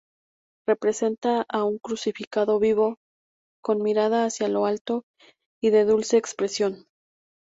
Representa 0.67 1.45
a 1.47 1.63
un 1.63 1.77
crucificado 1.77 2.57
vivo, 2.57 2.97
con 3.63 3.83
mirada 3.83 4.25
hacia 4.25 4.47
lo 4.47 4.65
alto 4.65 5.03
y 5.61 5.69
de 5.69 5.85
dulce 5.85 6.17
expresión. 6.17 6.87